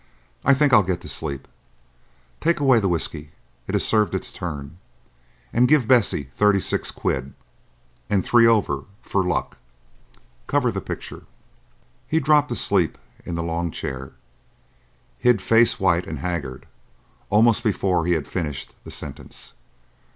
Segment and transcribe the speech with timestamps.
[0.43, 1.47] I think I'll get to sleep.
[2.39, 3.33] Take away the whiskey,
[3.67, 4.79] it has served its turn,
[5.53, 7.35] and give Bessie thirty six quid,
[8.09, 9.59] and three over for luck.
[10.47, 11.25] Cover the picture."
[12.07, 14.13] He dropped asleep in the long chair,
[15.19, 16.65] hid face white and haggard,
[17.29, 19.53] almost before he had finished the sentence.